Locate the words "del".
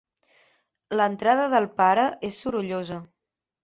1.57-1.71